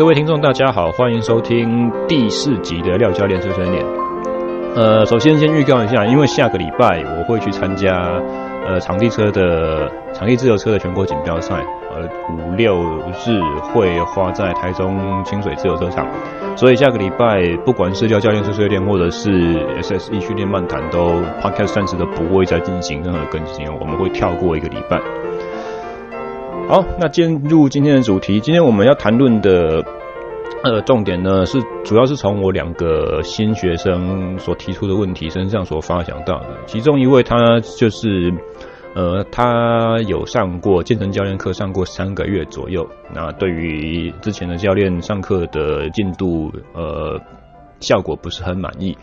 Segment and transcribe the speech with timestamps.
[0.00, 3.84] 各位听众，大家好，欢迎收听第四集的廖教练碎碎念。
[4.74, 8.10] 呃，首先先预告一下，因为下个礼拜我会去参加
[8.66, 11.56] 呃场地车的场地自由车的全国锦标赛，
[11.90, 12.82] 呃五六
[13.26, 16.06] 日会花在台中清水自由车场，
[16.56, 19.30] 所以下个礼拜不管是廖教练碎碎念或者是
[19.82, 24.98] SSE 训练漫谈，都 Podcast 暂时都不会再进行任何更新，我们会跳过一个礼拜。
[26.70, 28.38] 好，那进入今天的主题。
[28.38, 29.84] 今天我们要谈论的
[30.62, 36.50] 呃重点呢，是主要是从我两个新学生所提出的问题身上所发想到的。
[36.66, 38.32] 其中一位他就是
[38.94, 42.88] 呃，他有上过健身教练课，上过三个月左右。
[43.12, 47.20] 那对于之前的教练上课的进度，呃。
[47.80, 48.96] 效果不是很满意，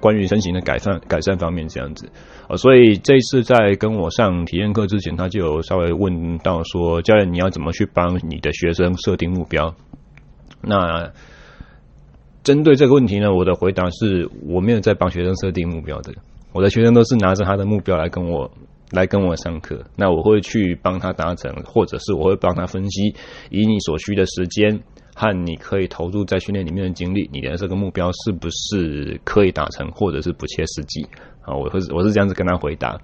[0.00, 2.08] 关于身形的改善改善方面这样子，
[2.48, 9.74] 呃，所以这一次在跟我上体验课之前，他就有稍微问到说，教练你要怎么去帮你的学生设定目标？
[10.62, 11.12] 那
[12.44, 16.14] 针对这个问题呢，我的回答是我没有在帮学生设定目标的，
[16.52, 18.50] 我的学生都是拿着他的目标来跟我
[18.92, 23.14] 来跟我上课，那我会去帮他达成，或者是我会帮他分析，
[23.50, 24.80] 以你所需的时间。
[25.20, 31.04] 和你可以投入在训练里面的精力，你的这个目标是不是可以达成，或者是不切实际？
[31.42, 32.96] 啊，我是我是这样子跟他回答。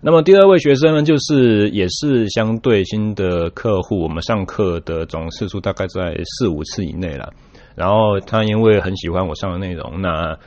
[0.00, 7.32] 那么第二位学生呢，就是也是相对新的客户，我们上课的总次数大概在四五次以内了。
[7.74, 10.38] 然后他因为很喜欢我上的内容，那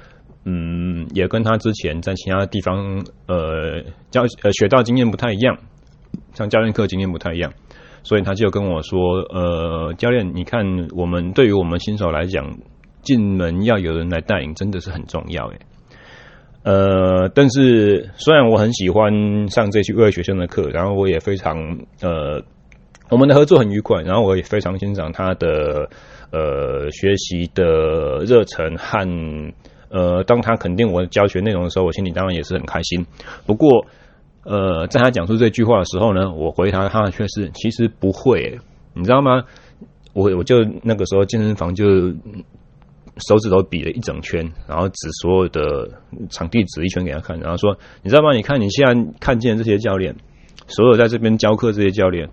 [0.45, 5.58] 嗯，也跟他之前在其他地方呃教呃学到经验不太一样，
[6.34, 7.52] 像教练课经验不太一样。
[8.03, 12.58] 所以他就跟我说：“呃，教练，你看，我们对于我们新手来讲，
[13.02, 15.47] 进门要有人来带领，真的是很重要。
[15.47, 15.59] 诶，
[16.64, 21.58] 呃，但是虽然我很喜欢上这些位学生的课，然后我也非常
[22.02, 22.41] 呃，
[23.09, 25.90] 我们的合作很愉快，然后我也非常欣赏他的
[26.31, 29.53] 呃学习的热忱和
[29.90, 33.06] 呃，当他肯定我的教学内容的时候，我心里当然也是很开心。
[33.46, 33.85] 不过。”
[34.49, 38.59] 呃，在他讲出这句话的时候呢，我回答他却是其实不会，
[38.95, 39.43] 你知道吗？
[40.13, 41.85] 我我就那个时候健身房就
[43.17, 45.87] 手指头比了一整圈，然后指所有的
[46.31, 48.33] 场地指一圈给他看，然后说，你知道吗？
[48.33, 50.15] 你看你现在看见这些教练，
[50.66, 52.27] 所有在这边教课这些教练，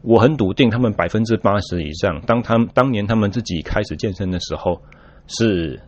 [0.00, 4.80] 我很笃定他们百分之八十以上，当他们当年他们自己开始健身的时候
[5.26, 5.78] 是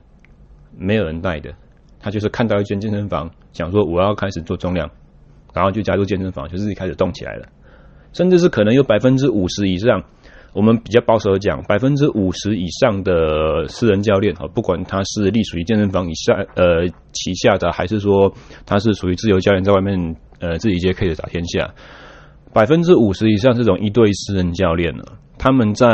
[0.76, 1.54] 没有人带的，
[1.98, 4.90] 他就是看到一间健身房，想说我要开始做重量。
[5.56, 7.48] 然后就加入健身房，就自己开始动起来了，
[8.12, 10.02] 甚至是可能有百分之五十以上，
[10.52, 18.30] 我们比较保守的讲，百分之五十以上的私人教练啊，不管他是隶属于健身房以下呃旗下的，还是说
[18.66, 21.72] 他是属于自由教练，在外面呃自己接 K 的打天下，
[22.52, 25.04] 百分之五十以上这种一对私人教练呢，
[25.38, 25.88] 他们在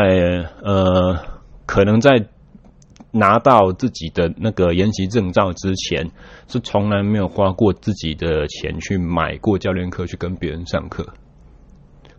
[0.65, 1.17] 呃
[1.67, 2.27] 可能在。
[3.13, 6.11] 拿到自己的那个研习证照之前，
[6.49, 11.07] 是从来没有花过自己的钱去买过教练课去跟别人上课。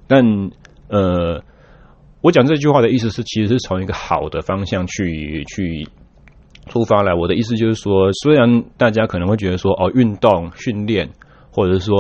[0.08, 0.24] 但
[0.88, 1.44] 呃，
[2.22, 5.88] 我讲这句话的意思是，其实是从一个好的方向去去
[6.68, 7.14] 出发来。
[7.14, 11.10] 我的意思就是说，虽然大家可能会觉得说，哦，运动训练，
[11.52, 11.98] 或者是说，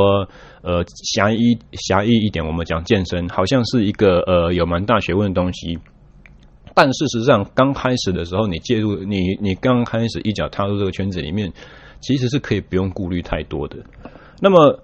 [0.61, 0.83] 呃，
[1.15, 5.79] 狭义狭义一点，我们讲健身，好像是一个呃有蛮大学问的东西。
[6.75, 11.51] 但事实上，刚开始的时候，你介入你你刚开始一脚踏入这个圈子里面，
[12.01, 13.77] 其实是可以不用顾虑太多的。
[14.41, 14.79] 那么，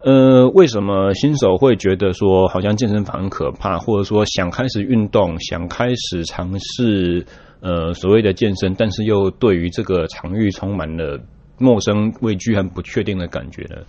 [0.00, 7.24] 呃，为什么新手会觉得说好像健身房很可怕，或者说想开始运动，想开始尝试
[7.60, 11.20] 呃所谓的健身，但是又对于这个场域充满了
[11.58, 13.82] 陌生、畏惧和不确定的感觉呢？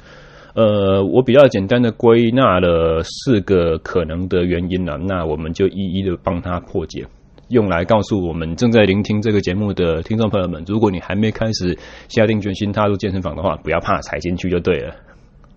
[0.55, 7.05] 呃，我比较简单的归纳了四个可能的原因了，那我们就一一的帮他破解。
[7.49, 14.95] 用来告诉我们正在聆听这个节目的听众朋友们，如果你还没开始下定决心踏入健身房的话，不要怕踩进去就对了。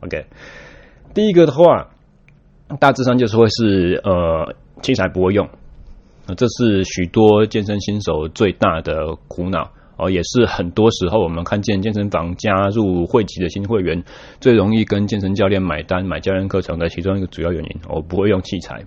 [0.01, 0.27] OK，
[1.15, 1.89] 第一个的话，
[2.79, 5.49] 大致上就是会是呃器材不会用，
[6.37, 14.05] 这是许多健身新手最大的苦恼哦，也是很多时候我们看见健身房加入会籍的新会员
[14.41, 18.85] 最容易跟健身教练买单买教练课程的其中一个主要原因，我不会用器材。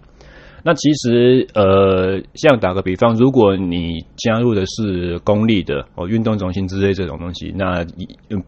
[0.64, 7.84] 那其实，呃，像打个比方，如果你加入的是公立的哦，运动中心之类这种东西，那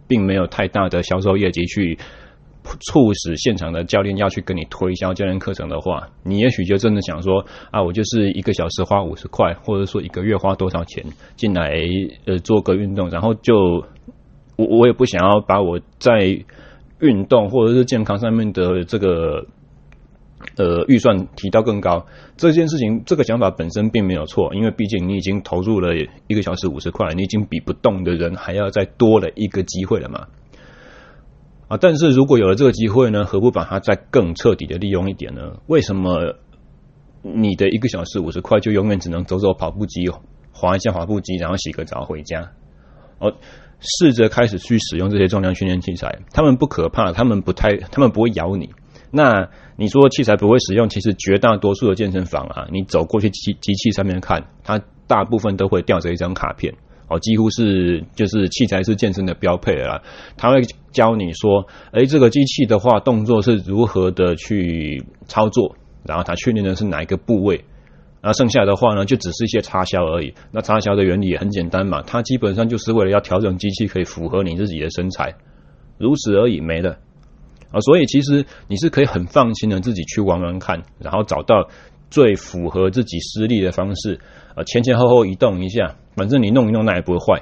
[0.07, 1.98] 并没有太大的销售业绩去
[2.81, 11.04] 促使现场的教练要去跟你推销教练课程的话，你也许就真的想说啊，我就是一个小时花五十块，或者说一个月花多少钱
[11.36, 11.81] 进来
[12.25, 13.83] 呃做个运动，然后就
[14.56, 16.38] 我我也不想要把我在
[17.00, 19.45] 运动或者是健康上面的这个。
[20.57, 22.06] 呃，预算提到更高
[22.38, 25.95] 这件事情，这个想法本身并没有错，因为毕竟你已经投入了
[26.28, 30.28] 一个小时五十块，你已经比不动的人还要再多了一个机会了嘛。
[31.68, 35.57] 啊，但是如果有了这个机会呢，何不把它再更彻底的利用一点呢？
[35.68, 36.36] 为什么
[37.22, 40.07] 你的一个小时五十块就永远只能走走跑步机，
[40.51, 42.51] 滑一下滑步机，然后洗个澡回家？
[43.19, 43.34] 哦，
[43.80, 48.69] 试着开始去使用这些重量训练器材，他们不可怕，他们不太，他们不会咬你。
[49.15, 56.74] 那你说器材不会使用，其实绝大多数的健身房啊，你走过去机机器上面看，它大部分都会吊着一张卡片
[57.07, 60.01] 哦，几乎是就是器材是健身的标配了啦。
[60.36, 60.62] 他会
[60.92, 65.75] 教你说，诶，这个机器的话，动作是如何的去操作，
[66.07, 67.63] 然后它训练的是哪一个部位，
[68.19, 70.33] 然后剩下的话呢，就只是一些插销而已。
[70.51, 75.36] 那插销的原理也很简单嘛，它基本上就是为了要调整机器可以符合你自己的身材，
[76.00, 76.98] 如此而已，没了。
[77.74, 81.68] 啊，所以其实你是可以很放心的自己去玩玩看，然后找到
[82.10, 84.20] 最符合自己施力的方式，
[84.56, 87.42] 呃，前前后后移动一下，反正你弄一弄那也不会坏，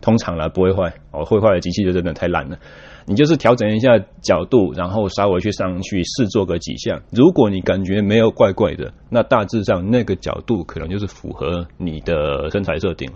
[0.00, 2.56] 通常来不会坏，哦，会坏的机器就真的太烂了。
[3.04, 13.10] 你就是调整一下角度，然后稍微去上去试做个几下，如果你感觉没有怪怪的，那大致上那个角度可能就是符合你的身材设定。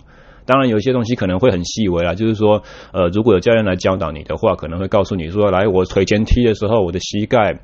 [0.47, 2.63] 当然，有些东西可能会很细微啦，就是说，
[2.93, 7.59] 呃，如果有教练来教导你的话，可能会告诉你说，来，我腿前踢的时候，我的膝盖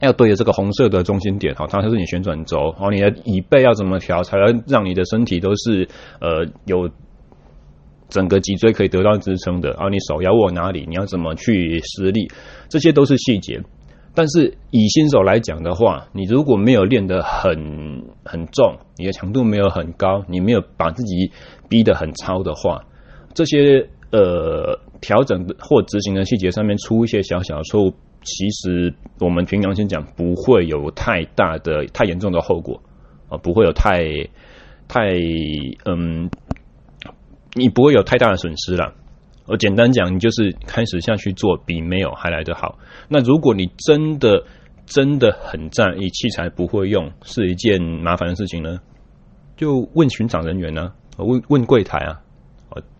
[0.00, 5.88] 要对着这个红色的中心点，好，它就是你旋转轴，好，你的椅背要怎么调，才能让你的身体都是
[6.20, 6.88] 呃有
[8.08, 12.30] 整个脊椎可以得到支撑的，啊，你手要握哪里，你要怎么去施力，
[12.68, 13.60] 这些都是细节。
[14.16, 21.30] 但是以新手来讲的话，你如果没有练得很很重，你的强度没有很高，你没有把自己
[21.68, 22.82] 逼得很超的话，
[23.34, 27.92] 这些呃调整或执行的细节上面出一些小小的错误，
[28.22, 32.80] 其实我们凭良心讲，不会有太大的、太严重的后果
[33.28, 34.00] 啊，不会有太
[34.88, 35.10] 太
[35.84, 36.30] 嗯，
[37.52, 38.94] 你不会有太大的损失啦。
[39.46, 42.78] 我简单讲，你就是开始下去做，比没有还来得好。
[43.08, 44.44] 那如果你真的
[44.86, 48.80] 真的很在意器材不会用是一件麻烦的事情呢，
[49.56, 52.20] 就问巡场人员呢，问问柜台啊。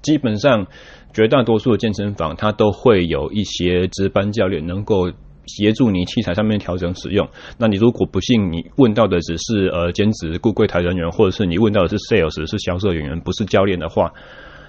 [0.00, 0.66] 基本上
[1.12, 5.10] 绝大多数的健身房，它都会有一些值班教练能够
[5.44, 7.28] 协助你器材上面调整使用。
[7.58, 14.12] 那你如果不幸你问到的只是呃兼职顾柜台人员，或者是你问到的是 sales 是销售人员，不是教练的话。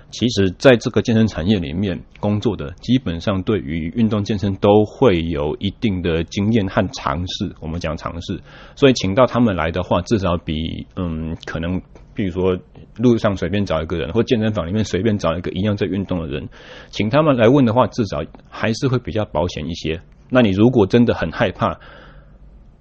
[0.09, 7.53] 其实，在这个健身产业里面工作的，基本上对于运动健身都会有一定的经验和尝试。
[7.59, 8.39] 我们讲尝试，
[8.75, 11.81] 所以请到他们来的话，至少比嗯，可能
[12.15, 12.57] 比如说
[12.95, 16.47] 路上随便找一个人，或健身房里面随便找一个一样在运动的人，
[16.89, 19.99] 请他们来问的话，至少还是会比较保险一些。
[20.29, 21.79] 那你如果真的很害怕，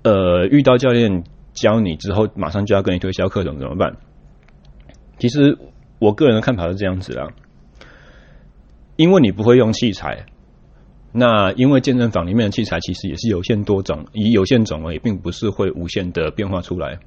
[0.04, 3.96] 呃，遇到教练教你之后，马上就要跟你推销课程怎么办？
[5.18, 5.58] 其实。
[5.98, 7.28] 我个人的看法是这样子啦，
[8.96, 10.26] 因为你不会用器材，
[11.12, 16.98] 那因为健身房里面的器材其实也是有限多种，以有限种而已，并不是会无限的变化出来。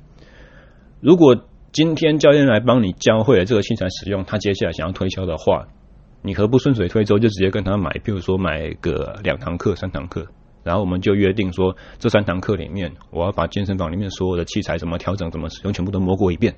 [1.02, 5.68] 如果今天教练来帮你教会了这个器材使用，他接下来想要推销的话，
[6.24, 10.26] 你何不顺水推舟，就直接跟他买，譬如说买个两堂课、三堂课，
[10.64, 16.56] 然后我们就约定说，这三堂课里面，我要把健身房里面所有的器材怎么调整、怎么使用，全部都摸过一遍。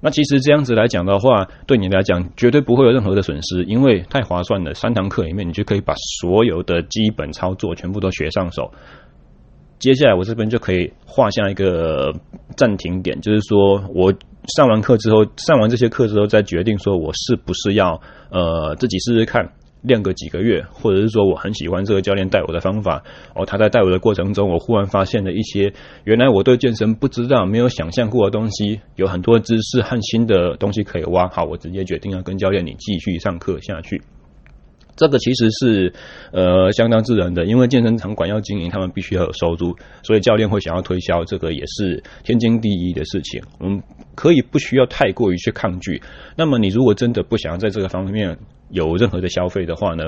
[0.00, 4.74] 那其实这样子来讲的话，对你来讲绝对不会有任何的损失，因为太划算了。
[4.74, 8.70] 三堂课里面，你就可以把所有的基本操作全部都学上手。
[9.78, 12.12] 接下来我这边就可以画下一个
[12.56, 14.12] 暂停点，就是说我
[14.56, 18.00] 上完课之后，上完这些课之后，再决定说我是不是要
[18.30, 19.50] 呃自己试试看。
[19.86, 23.02] 练个几个月，或者是说我很喜欢这个教练带我的方法
[23.34, 25.72] 哦，他在带我的过程中，我忽然发现了一些
[26.04, 31.28] 原来我对健身不知道、没有想象过的东西，有很多知识和新的东西可以挖。
[31.28, 34.02] 好，我直接决定要跟教练你继续上课下去。
[34.96, 35.92] 这个其实是
[36.32, 43.42] 呃相当自然的，因为健身场馆要经营，他们必须要有收入，所以教练会想要推销，这个也是天经地义的事情。
[43.58, 43.82] 我们
[44.14, 46.00] 可以不需要太过于去抗拒。
[46.34, 48.38] 那么你如果真的不想要在这个方面
[48.70, 50.04] 有任何的消费的话呢，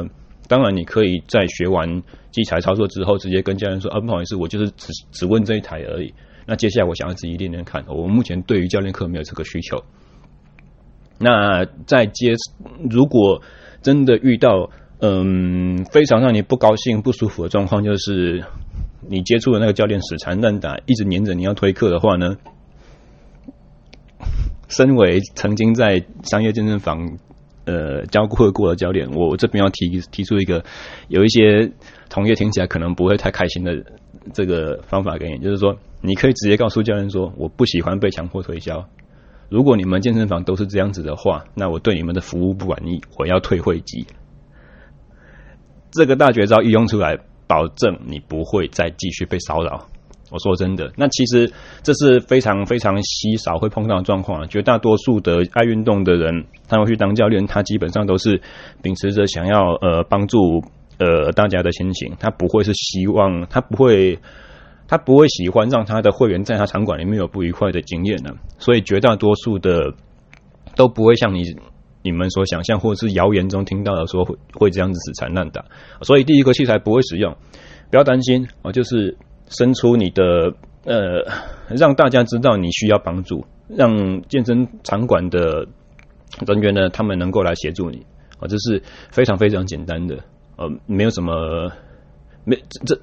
[0.49, 6.13] 当然你可以在学完器材操作之后，直接跟教练说啊，不好意思，我就是只只问这一台而已。
[6.47, 9.83] 那接下来我想要自己练练看，我目前对于教练课没有这个需求。
[11.19, 12.35] 那在接
[12.89, 13.43] 如果。
[13.81, 18.45] 真的遇到嗯非常让你不高兴、不舒服的状况，就是
[19.09, 22.39] 你接触的那个教练死缠烂打，一直黏着你要推课的话呢，
[24.67, 27.19] 身为曾经在商业健身房
[27.69, 30.65] 呃教过过的教练，我这边要提提出一个
[31.09, 31.71] 有一些
[32.09, 33.85] 同业听起来可能不会太开心的
[34.33, 38.89] 这个方法给你，就是说你可以直接告诉教练说，我不喜欢被强迫推销。
[39.51, 44.07] 如果你们健身房都是这样子的话，那我对你们的服务不满意，我要退会籍。
[45.91, 49.89] 这个大绝招一用出来，保证你不会再继续被骚扰。
[50.31, 54.49] 我说真的，那其实这是非常非常稀少会碰到的状况。
[54.49, 58.41] 绝大多数的爱运动的人，他会去当教练，他基本上都是
[58.83, 60.63] 秉持着想要呃帮助
[60.99, 64.19] 呃大家的心情，他不会是希望，他不会。
[64.91, 69.93] 他不会喜欢让他的会员在他场馆里面有不愉快的经验的，所以绝大多数的
[70.77, 71.43] 都不会像你
[72.01, 75.63] 你们所想象或者是谣言中听到的说会会这样子死缠烂打。
[76.01, 77.37] 所以第一个器材不会使用，
[77.91, 79.15] 不要担心啊，就是
[79.51, 81.25] 伸出你的呃，
[81.77, 85.67] 让大家知道你需要帮助，让健身场馆的
[86.47, 88.07] 人员呢，他们能够来协助你
[88.39, 90.17] 啊，这是非常非常简单的，
[90.57, 91.73] 呃，没有什么
[92.45, 93.01] 没这。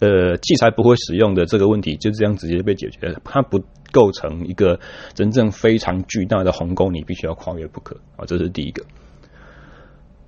[0.00, 4.78] 呃，器材不会使用的这个问题就这样直接被解决了，它不构成一个
[5.14, 8.84] 真正非常巨大的鸿沟，你必须要跨越不可啊，这是第一个。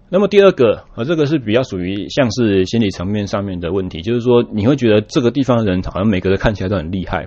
[0.08, 7.26] 那么第二个啊，这个是比较属于像是心理层面上面的问题，就是说你会觉得这个地方的人好像每个人看起来都很厉害，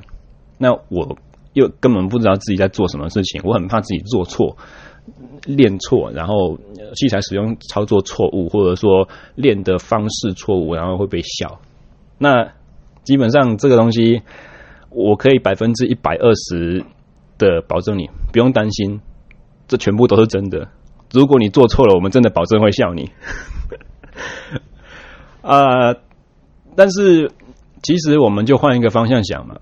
[0.57, 1.17] 那我
[1.53, 4.55] 又根本不知道自己在做什么事情，我很怕自己做错、
[5.45, 6.57] 练错，然后
[6.95, 11.59] 器材使用操作错误，或者说练的方式错误，然后会被笑。
[12.17, 12.53] 那
[13.03, 14.21] 基本上这个东西，
[14.89, 16.86] 我可以百分之一百二十
[17.38, 19.01] 的保证你不用担心，
[19.67, 20.69] 这全部都是真的。
[21.11, 23.11] 如果你做错了，我们真的保证会笑你。
[25.41, 25.95] 啊，
[26.75, 27.31] 但是
[27.81, 29.55] 其实我们就换一个方向想嘛，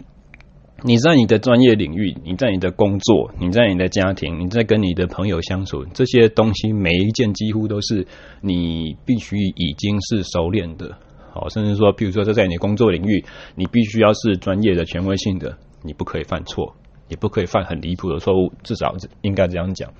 [0.83, 8.05] 你在你的专业领域，你在你的工作，你在你的家庭，你在跟你的朋友相处，这些东西每一件几乎都是
[8.41, 10.97] 你必须已经是熟练的。
[11.33, 13.23] 哦，甚至说，譬如说，这在你工作领域，
[13.53, 16.75] 你必须要是专业的、权威性的，你不可以犯错，
[17.09, 19.93] 也不可以犯很离谱的错误，至少应该这样讲。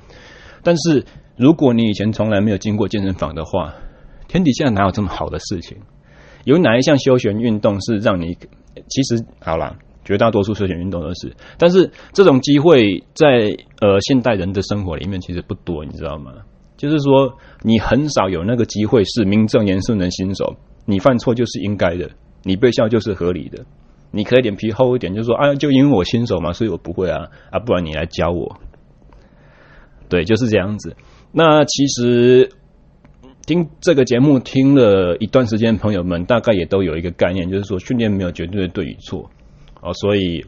[0.64, 1.06] 但是，
[1.38, 3.74] 如果你以前从来没有进过健身房的话，
[4.28, 5.78] 天底下哪有这么好的事情？
[6.46, 8.36] 有哪一项休闲运动是让你？
[8.90, 16.32] 其实，好啦，绝大多数休闲运动都是，但是这种机会在呃现代人的生活里面其实不多，你知道吗？
[16.78, 20.56] 就是说，你很少有那个机会是名正言顺的新手。
[20.86, 22.10] 你犯错就是应该的，
[22.44, 23.66] 你被笑就是合理的。
[24.12, 28.58] 你可以脸皮厚一点，就说啊，就因为我新手嘛，所以我不会啊啊，不然你来教我。
[30.08, 30.96] 对，就是这样子。
[31.32, 32.50] 那其实
[33.46, 39.30] 听这个节目听了一段时间，朋友们大概也都有一个概念，就是说训练没有绝对的对与错
[39.82, 40.46] 哦，所以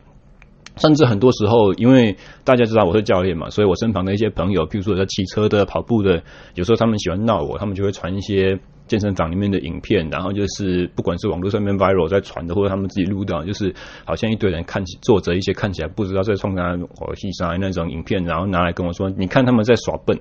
[0.77, 6.23] 甚至很多时候，因为大家知道我是教练嘛，所以我身旁的一些朋友，譬如说在骑车的、跑步的，
[6.55, 8.59] 有时候他们喜欢闹我，他们就会传一些。
[8.89, 13.71] 健身房里面的影片，然后就是不管是网络上面 viral 在传的，或者他们自己录到，就是
[14.03, 20.19] 好像一堆人看起做着一些看起来不知道在冲啥火气啥那种影片，然后拿来跟我说，你看他们在耍笨。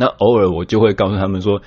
[0.00, 1.60] 那偶尔我就会告诉他们说，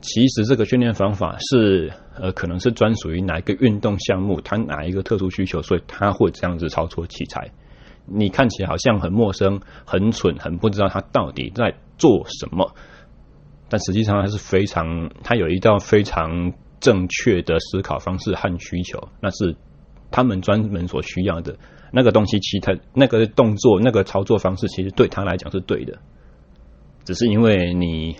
[0.00, 7.52] 其实这个训练方法是呃，可能是专属于哪一个运动项目，他哪一个特殊需求，所以他会这样子操作器材。
[8.06, 12.74] 你看起来好像很陌生、很蠢、很不知道他到底在做什么。
[13.68, 19.54] 但实际上，他是非常，他有一道非常正确的思考方式和需求，那是
[20.10, 21.56] 他们专门所需要的
[21.92, 22.40] 那个东西。
[22.40, 26.00] 其他那个动作、那个操作方式，其实对他来讲是对的，
[27.10, 28.14] 只是因为你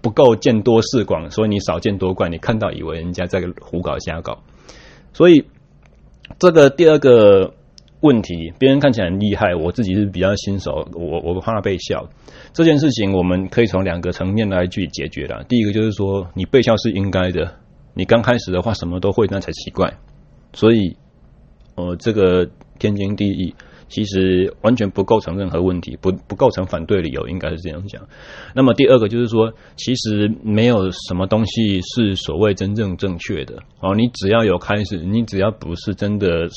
[0.00, 4.38] 不够见多识广，所以你少见多怪，你看到以为人家在胡搞瞎搞。
[5.12, 5.44] 所以
[6.38, 7.52] 这个第二个
[8.00, 12.08] 问题，别人看起来很厉害，我自己是比较新手，我我怕被笑。
[12.54, 15.44] 这件事情我们可以从两个层面来去解决的。
[15.46, 17.56] 第一个就是说，你被笑是应该的。
[17.92, 19.92] 你刚开始的话什么都会，那才奇怪。
[20.54, 20.96] 所以，
[21.74, 22.48] 呃，这个
[22.78, 23.54] 天经地义，
[23.94, 28.02] 其实完全不构成任何问题，不不构成反对理由，应该是这样讲。
[28.52, 33.62] 那么第二个就是说，其实没有什么东西是所谓真正正确的。
[33.78, 36.48] 哦，你只要有开始，你只要不是真的。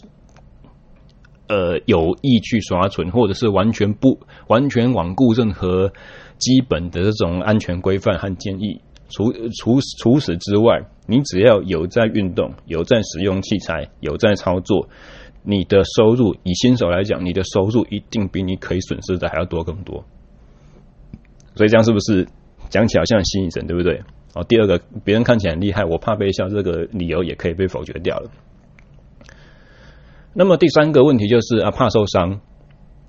[1.50, 5.94] 呃，有意去刷存，或者是完全不完全罔顾任何
[6.38, 8.82] 基本的这种安全规范和建议。
[9.10, 14.89] 除除除此之外，你只要有在运动，有在使用器材，有在操作，
[15.50, 20.04] 你的收入以新手来讲，你的收入一定比你可以损失的还要多更多。
[21.56, 22.27] 所以这样是不是
[22.70, 24.01] 讲起来好像吸引神，对不对？
[24.36, 28.30] 哦，第二个，别人看起来很厉害，我怕被笑，这个理由也可以被否决掉了。
[30.34, 32.42] 那么第三个问题就是啊，怕受伤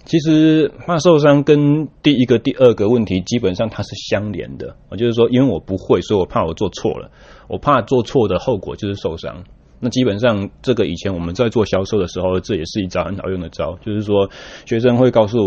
[0.04, 4.76] 其实怕受伤跟第一个、第二个问题基本上它是相连的。
[4.90, 7.10] 我就是说，因为我不会，所以我怕我做错了，
[7.48, 9.42] 我怕做错的后果就是受伤。
[9.80, 14.28] 那基本上这个以前我们在做销售的时候，这也是一招很好用的招，就是说
[14.66, 15.38] 学生会告诉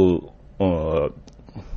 [0.58, 1.12] 呃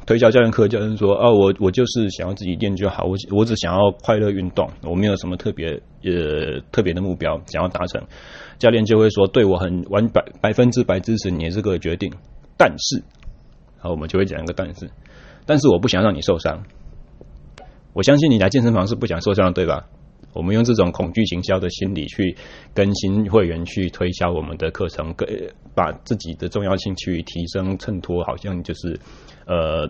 [0.07, 5.71] 推销教练课教练说啊，我我就是想要自己练就好，我我只想要快乐运动，我没有什么特别
[6.05, 8.01] 呃特别的目标想要达成。
[8.59, 12.13] 教练就会说，对我很完百百分之百支持你这个决定。
[12.57, 13.03] 但是，
[13.79, 14.89] 好，我们就会讲一个但是，
[15.45, 16.63] 但是我不想让你受伤。
[17.95, 19.87] 我相信你来健身房是不想受伤的，对吧？
[20.35, 22.37] 我们用这种恐惧行销的心理去
[22.75, 28.99] 跟新会员去推销我们的课程，给把自己的重要性去提升，衬托好像就是
[29.47, 29.89] 呃，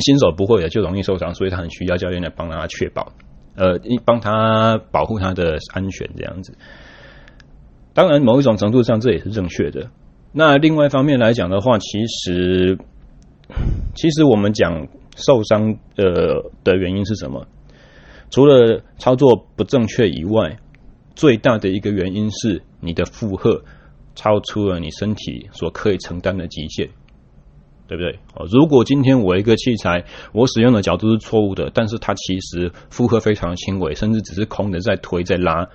[0.00, 3.10] 新手不会的就容易受伤，所以他很需要教练来帮他确保，
[3.56, 6.56] 呃，帮他保护他的安全这样子。
[7.94, 9.90] 当然，某一种程度上这也是正确的。
[10.30, 12.78] 那另外一方面来讲的话，其实
[13.94, 17.46] 其实我们讲受伤呃的原因是什么？
[18.30, 20.58] 除了操作不正确以外，
[21.14, 23.62] 最大的一个原因是你的负荷
[24.14, 26.88] 超出了你身体所可以承担的极限，
[27.86, 28.12] 对不对？
[28.34, 35.68] 哦，如果今天我一个器材我使用的角度是错误的，但是它其实负荷非常轻微，甚至只是空的在推在拉。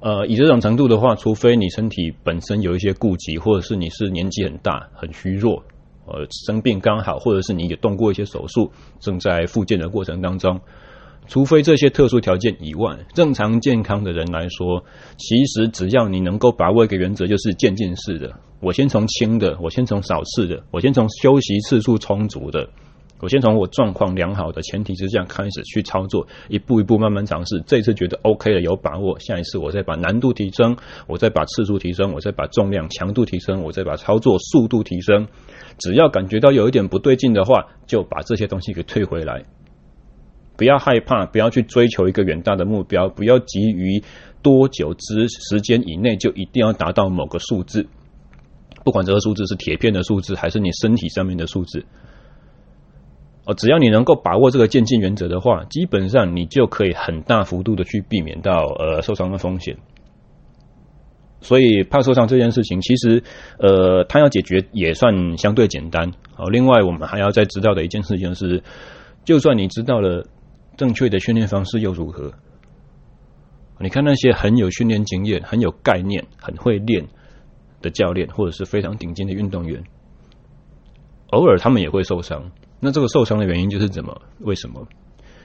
[0.00, 5.64] 呃，以这种程度的话，除非你身体本身有一些顾忌，或者是你是年纪很大、很虚弱，
[6.06, 8.70] 呃，生病刚好，或者是你也动过一些手术，
[9.00, 10.60] 正在复健的过程当中，
[11.26, 14.84] 除非这些特殊条件以外，正常健康的人来说，
[15.16, 22.68] 其实只要你能够把握一个原则，就是渐进式的，我先从轻的，我先从少次的，我先从休息次数充足的。
[23.20, 27.62] 我先从我状况良好的前提之下开始去操作，一步一步慢慢尝试。
[27.66, 30.76] 这次觉得 OK 了，有把握，下一次我再把难度提升，
[31.06, 35.26] 我再把次数提升，我再把重量强度提升，我再把操作速度提升。
[35.78, 39.44] 只要感觉到有一点不对劲的话，就把这些东西给退回来。
[40.56, 44.02] 不要害怕，不要去追求一个远大的目标，不要急于
[44.42, 47.86] 多久之时间以内就一定要达到某个数字，
[48.84, 51.84] 不管这个数字是铁片的数字，还是你身体上面的数字。
[53.46, 59.76] 哦，只要你能够把握这个渐进原则的话，基本上你就可以很大幅度的去避免到呃受伤的风险。
[61.42, 63.22] 所以怕受伤这件事情，其实
[63.58, 66.10] 呃，它要解决也算相对简单。
[66.34, 68.62] 好，另外我们还要再知道的一件事情是，
[69.26, 70.24] 就算你知道了
[70.76, 72.32] 正确的训练方式又如何？
[73.80, 77.06] 你看那些很有训练经验、很有概念、很会练
[77.82, 79.82] 的教练，或者是非常顶尖的运动员，
[81.30, 82.52] 偶尔他们也会受伤。
[82.80, 84.22] 那这个受伤的原因就是怎么？
[84.40, 84.86] 为什么？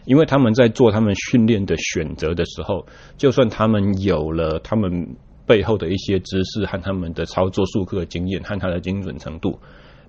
[0.05, 2.85] 因为他们在做他们训练的选择的时候，
[3.17, 5.15] 就算他们有了他们
[5.45, 9.59] 背后的一些知识和他们的操作术课经验和他的精准程度，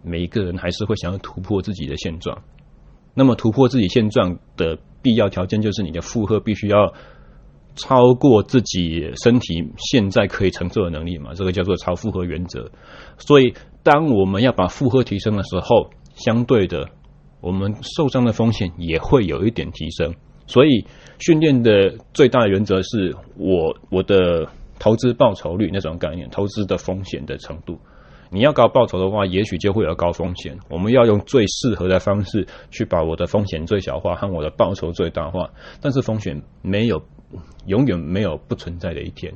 [0.02, 2.42] 每一个人还是会想要突破自己的现状。
[3.14, 6.92] 那么突破自己现状的必要条件就是你的负荷必须要
[7.76, 11.34] 超过自己身体现在可以承受的能力嘛？
[11.34, 12.70] 这个叫做超负荷原则。
[13.18, 16.88] 所以，当我们要把负荷提升的时候，相对的。
[17.42, 20.14] 我们受伤的风险也会有一点提升，
[20.46, 20.84] 所以
[21.20, 24.46] 训练的最大原则是我我的
[24.78, 27.78] 投资报酬率那种概念，投资的风险的程度。
[28.30, 30.58] 你要高报酬的话，也许就会有高风险。
[30.68, 35.50] 我们要用最适合的方式去把我的风险最小化和我的报酬最大化。
[35.80, 37.02] 但是风险没有
[37.66, 39.34] 永远没有不存在的一天。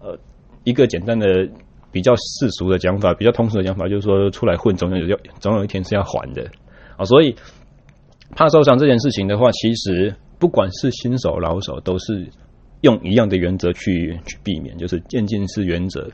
[0.00, 0.18] 呃，
[0.64, 1.26] 一个简单的。
[1.90, 6.46] 比较世俗的讲法，比较通俗的讲法，就是说出来混总有要总有一天是要还的
[6.98, 7.04] 啊。
[7.06, 7.34] 所以
[8.36, 12.28] 怕受伤这件事情的话，其实不管是新手老手，都是
[12.82, 16.10] 用一样的原则去去避免，就是渐进式原则，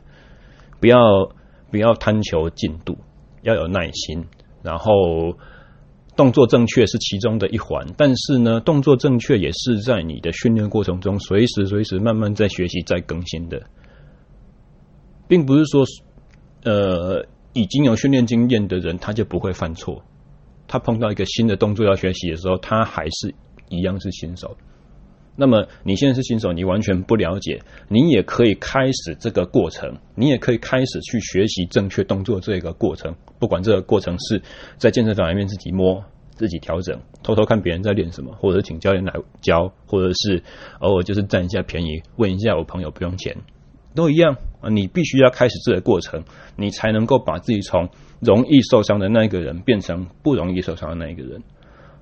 [0.79, 0.97] 不要
[1.71, 2.97] 不要贪求进度，
[3.41, 4.25] 要有耐心，
[4.61, 5.37] 然后
[6.15, 13.61] 动作正确是其中的一环，但是呢，动作正确也是在你的训练过程中随时随时慢慢在学习在更新的。
[15.27, 15.83] 并不是说，
[16.63, 20.03] 呃，已经有训练经验的人他就不会犯错。
[20.67, 23.33] 他碰到一个新的动作要学习的时候，他还是
[23.69, 24.55] 一样是新手。
[25.35, 33.13] 那么你现在是新手，你完全不了解，你也可以开始这个过程，你也可以开始去学习正确动作这个过程。
[33.39, 34.41] 不管这个过程是
[34.77, 40.41] 在健身房里面自己摸、自己调整，偷偷看别人在练什么，或者请教练来教，或者是
[40.79, 43.35] 偶尔就是占一下便宜，问一下我朋友不用钱。
[43.93, 44.69] 都一样啊！
[44.69, 46.25] 你必须要开始这个过程，
[46.57, 47.87] 你才能够把自己从
[48.19, 51.41] 容易受伤的那一个人变成不容易受伤的那一个人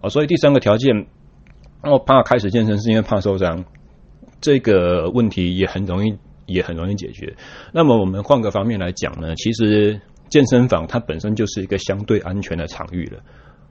[0.01, 0.09] 啊！
[0.09, 1.05] 所以第三个条件，
[1.91, 3.65] 我怕开始健身是因为怕受伤，
[4.39, 7.35] 这个问题也很容易，也很容易解决。
[7.73, 13.19] 那么我们换个方面来讲呢，其实健身房它本身就是一个相对安全的场域了。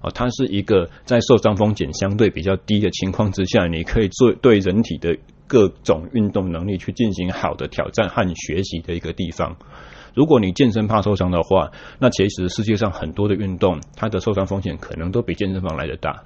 [0.02, 9.56] 哦，它是一个在受伤风险相对比较低的情况之下，你可以做对人体的各种运动能力去进行好的挑战和学习的一个地方。
[10.14, 16.24] 如果你健身怕受伤的话，那其实世界上很多的运动，它的受伤风险可能都比健身房来的大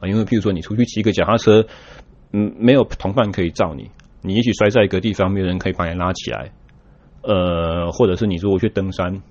[0.00, 0.08] 啊。
[0.08, 1.66] 因为譬如说，你出去骑个脚踏车，
[2.32, 3.90] 嗯，没有同伴可以罩你，
[4.22, 6.50] 你也许摔在一个地方，没有人可以把你拉起来。
[7.22, 9.22] 呃，或者是你如果去登山，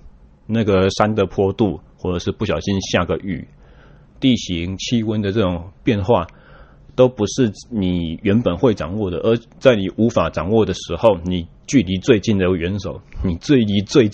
[0.46, 3.46] 那个山的坡度，或者是不小心下个雨。
[4.20, 6.26] 地形、气温的这种变化，
[6.96, 9.18] 都不是你原本会掌握的。
[9.18, 14.10] 而在你无法掌握的时候，你距离最近的元首，你最离最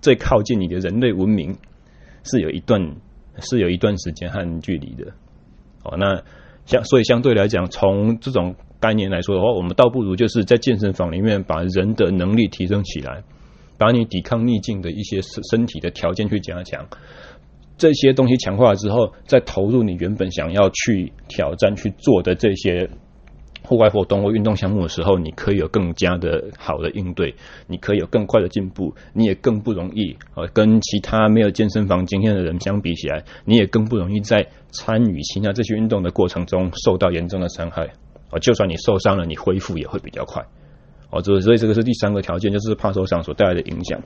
[0.00, 1.56] 最靠近你的人类文明，
[2.22, 2.94] 是有一段
[3.40, 5.12] 是有一段时间和距离的。
[5.96, 6.22] 那
[6.66, 13.22] 相所以相对来讲，从这种概念来说的话，我们倒不如就是在健身房里面把人的能力提升起来，
[13.78, 15.20] 把你抵抗逆境的一些
[15.50, 16.86] 身体的条件去加强。
[17.76, 22.90] 这些东西强化了之后，再投入你原本想要去挑战去做的这些
[23.68, 27.34] 户外活动或运动项目的时候，你可以有更加的好的应对，
[27.66, 37.84] 你可以有更快的进步，你也更不容易呃跟其他没有健身房经验的人相比起来，你也更不容易在参与其他这些运动的过程中受到严重的伤害
[38.30, 38.38] 啊。
[38.40, 40.42] 就算你受伤了，你恢复也会比较快
[41.10, 41.20] 哦。
[41.20, 44.00] 这所以这个是第三个条件，就是怕受伤所带来的影响。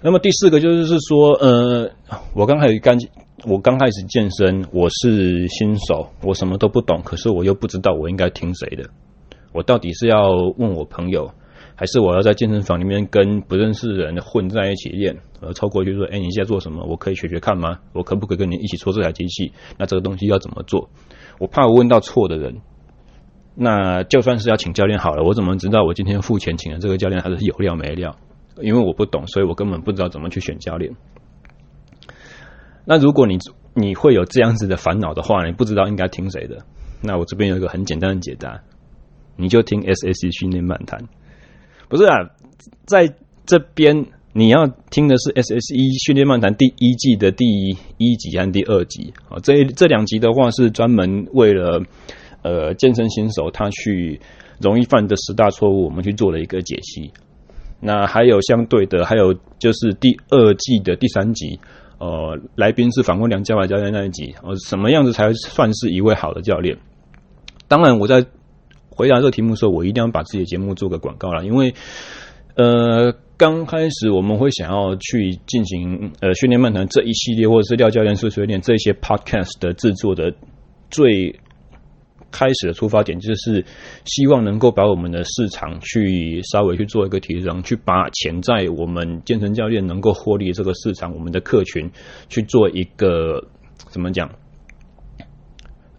[0.00, 1.90] 那么第四个就是是说，呃，
[2.34, 2.96] 我刚开始刚
[3.44, 8.90] 我刚开始健身，我是新手，我什么都不懂，可是我又不知道我应该听谁的，
[9.52, 11.30] 我到底是要问我朋友，
[11.76, 15.16] 还是我要在健身房里面跟不认识的人混在一起练？
[15.40, 16.84] 呃，凑过去说，哎，你现在做什么？
[16.84, 17.78] 我可以学学看吗？
[17.92, 19.52] 我可不可以跟你一起做这台机器？
[19.78, 20.90] 那这个东西要怎么做？
[21.38, 22.56] 我怕我问到错的人，
[23.54, 28.16] 那就算是要请教练好了，我怎么知道我今天付钱请的这个教练他是有料没料？
[28.60, 30.92] 因为我不懂，所以我根本不知道怎么去选教练。
[32.90, 33.36] 那如果你
[33.74, 36.56] 你会有这样子的烦恼的话，你不知道应该听谁的，
[37.02, 38.62] 那我这边有一个很简单的解答，
[39.36, 40.98] 你就听 SSC 训练漫谈。
[41.90, 42.16] 不是啊，
[42.86, 47.44] 在这边你要听的是 SSC 训练漫谈第一季的第
[47.98, 49.36] 一集和第二集啊。
[49.42, 51.82] 这这两集的话是专门为了
[52.40, 54.18] 呃健身新手他去
[54.62, 57.12] 容易犯的十大错误，我们去做了一个解析。
[57.80, 61.60] 那还有相对的，还有就是第二季的第三集，
[61.98, 66.78] 呃，来宾是访问梁家华教练那一集，呃，什么样子才算是一位好的教练？
[67.66, 68.24] 当然，我在
[68.88, 71.74] 回答这个题目的时候，我一定要把自己的节目做个广告了，因为
[72.54, 80.32] 呃，刚开始我们会想要去进行呃训练漫谈这一系列，或者是廖教练碎碎念这些 podcast 的制作的
[80.90, 81.38] 最。
[82.30, 83.64] 开始的出发点就是
[84.04, 91.90] 希望能够把我们的市场去稍微去做一个提升，去把潜在我们健身教练能够获利这个市场，我们的客群
[92.28, 93.42] 去做一个
[93.74, 94.30] 怎么讲？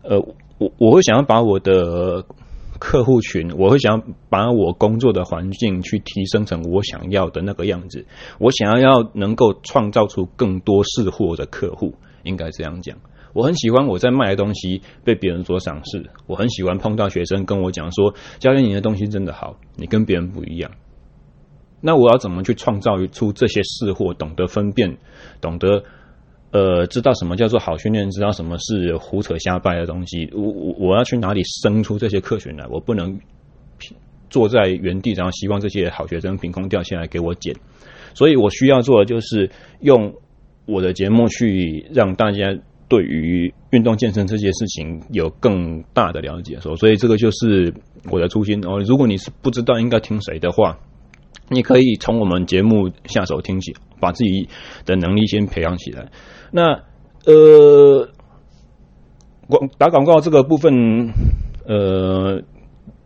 [0.03, 0.19] 呃，
[0.57, 2.23] 我我会想要把我的
[2.79, 8.05] 客户群，我会想要把我工作的环境去提升成我想要的那个样子，
[8.39, 12.97] 我想要要能够创造出更多识货的客户，应该这样讲。
[13.33, 20.71] 我很喜欢我在卖的东西被别人所赏识，我很喜欢碰到学生跟我讲说：“教练，你的东西真的好，你跟别人不一样。”
[21.81, 24.97] 那我要怎么去创造出这些识货，懂得分辨，
[25.39, 25.83] 懂得
[26.51, 30.29] 呃，知道什么叫做好训练，知道什么是胡扯瞎掰的东西？
[30.33, 32.65] 我我我要去哪里生出这些客群来？
[32.67, 33.19] 我不能
[34.29, 37.55] 坐在原地，然后希望这些好学生凭空掉下来给我捡。
[38.15, 39.49] 所以我需要做的就是
[39.81, 40.15] 用
[40.65, 42.57] 我的节目去让大家。
[42.89, 47.73] 对于运动健身这件事情有更大的了解，所所以这个就是
[48.11, 48.79] 我的初心哦。
[48.85, 50.79] 如果你是不知道应该听谁的话，
[51.49, 54.49] 你可以从我们节目下手听起，把自己
[54.85, 56.11] 的能力先培养起来。
[56.51, 56.81] 那
[57.25, 58.09] 呃，
[59.47, 61.13] 广打广告这个部分，
[61.65, 62.41] 呃，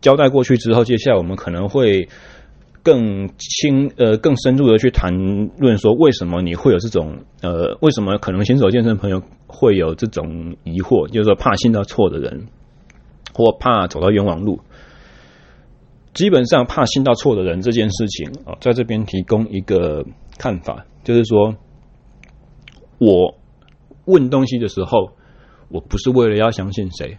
[0.02, 2.08] 交代过去之后，接下来我们可能会。
[2.84, 5.12] 更轻呃，更深入的去谈
[5.58, 12.48] 论说，为什么你会有这种呃，为什么可能新手健身朋友会有这种疑惑，就是说怕信到错的人，
[13.34, 14.60] 或怕走到冤枉路。
[16.14, 20.06] 基本上怕信到错的人这件事情啊，在这边提供一个
[20.38, 21.56] 看法，就是说，
[23.00, 23.36] 我
[24.06, 25.14] 问东西的时候，
[25.70, 27.18] 我不是为了要相信谁。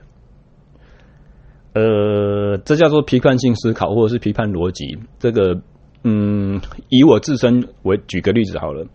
[1.74, 4.96] 呃，这叫做批判性思考，或者是批判逻辑。
[5.18, 5.60] 这个，
[6.04, 8.86] 嗯，以我自身为举个例子好了。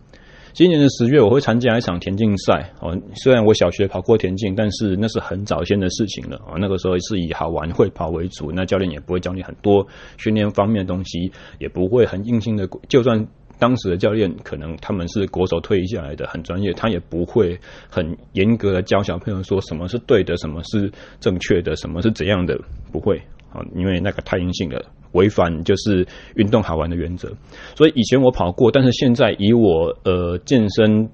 [0.52, 2.72] 今年的十月，我会参加一场田径赛。
[2.80, 6.38] 哦，虽然我小学跑过田径，但是那是很早先的事情了。
[6.38, 12.68] 哦，那个时候是以好玩会跑为主，那教练也不会教你很多训练方面的东西，也不会很硬性的。
[12.88, 13.28] 就算
[13.60, 17.56] 当时的教练可能他们是国手退役下来的，很专业，他也不会
[17.88, 22.58] 很严格的教小朋友说什么是对的，什么是正确的，什么是怎样的，
[22.90, 23.16] 不会
[23.52, 27.30] 啊，因为那个太硬性了，违反就是运动好玩的原则。
[27.76, 31.08] 所以以前我跑过，但是现在以我呃健身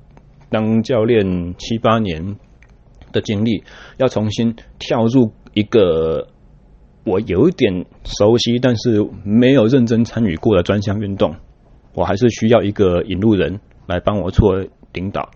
[0.48, 2.36] 当教练七八年
[3.12, 3.62] 的经历，
[3.98, 6.28] 要重新跳入一个。
[7.08, 11.36] 我有一点熟悉，但是没有认真参与过的专项运动，
[11.96, 15.30] 我还是需要一个引路人来帮我做领导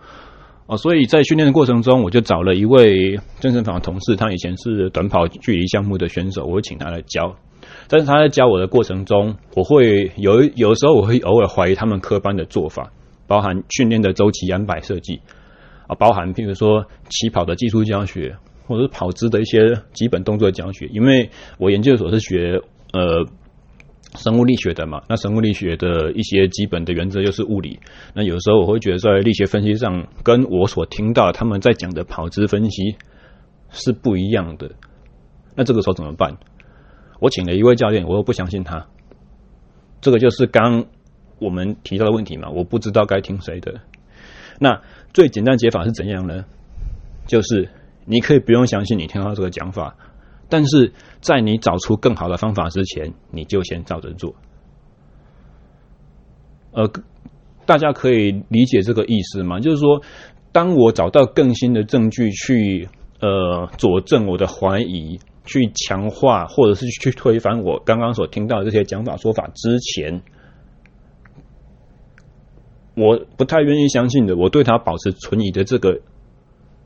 [0.66, 0.76] 哦。
[0.76, 7.34] 所以在训练的过程中，我就找了一位健身房的同事，他以前是短跑距离项目的选手，我请他来教。
[7.88, 12.92] 但是他在教我的过程中，我会有有时候我会偶尔怀疑他们科班的做法，
[13.26, 15.20] 包含训练的周期安排设计
[15.88, 18.36] 啊，包含譬如说起跑的技术教学。
[18.66, 19.58] 或者是跑姿的一些
[19.92, 23.26] 基本动作教学，因为我研究所是学呃
[24.16, 27.78] 生物力学的嘛，那生物力学的一些基本的原则就是物理。
[28.14, 32.96] 那有时候我会觉得在力学分析上，跟我所听到他们在讲的跑姿分析
[33.70, 34.72] 是不一样的。
[35.54, 36.36] 那这个时候怎么办？
[37.20, 38.86] 我请了一位教练，我又不相信他。
[40.00, 40.86] 这个就是刚
[41.38, 43.80] 我们提到的问题嘛，我不知道该听谁的。
[44.58, 44.80] 那
[45.12, 46.44] 最简单解法是怎样呢？
[47.26, 47.68] 就是。
[48.06, 49.94] 你可以不用相信你听到这个讲法，
[50.50, 54.34] 但是在你找出更好的方法之前，你就先照着做。
[56.72, 56.90] 呃，
[57.64, 59.60] 大家可以理解这个意思吗？
[59.60, 60.02] 就是说，
[60.52, 62.88] 当我找到更新的证据去
[63.20, 70.20] 呃佐证我的怀疑，去强化或者是去推翻我刚刚所听到的这些讲法说法之前，
[72.94, 76.00] 我不太愿意相信的，我对他保持存疑的这个。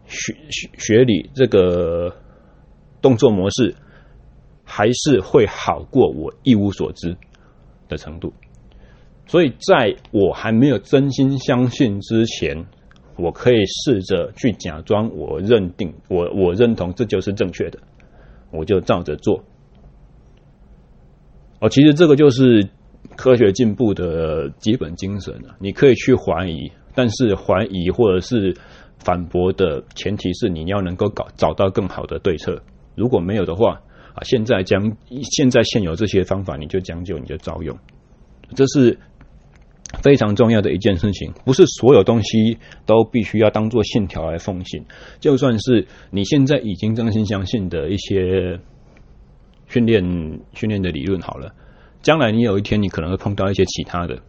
[0.06, 2.14] 学学学理这个
[3.04, 3.74] 动作模式
[4.64, 7.18] 还是会好过我一无所知
[7.86, 8.32] 的程度，
[9.26, 12.64] 所以在我还没有真心相信之前，
[13.18, 17.78] 我可以试着去假装我认定我我认同这就是正确的，
[18.50, 19.44] 我就照着做。
[21.60, 22.66] 哦，其实这个就是
[23.16, 25.54] 科学进步的基本精神啊！
[25.60, 28.56] 你可以去怀疑，但是怀疑或者是。
[29.00, 32.62] 反驳的前提是你要能够搞找到更好的对策，
[32.94, 33.80] 如果没有的话
[34.14, 37.76] 啊，现在将现在现有这些方法你就将就你就照用，
[38.54, 38.98] 这是
[40.02, 41.32] 非常重要的一件事情。
[41.44, 44.84] 不是所有东西都必须要当做信条来奉行，
[45.20, 48.60] 就算是你现在已经真心相信的一些
[49.66, 51.54] 训练训练的理论好了，
[52.02, 54.20] 将来你有一天你可能会碰到一些其他的，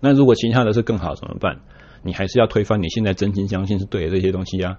[0.00, 1.60] 那如果其他的是更好怎么办？
[2.02, 4.78] 你还是要推翻你现在真心相信是对的这些东西啊，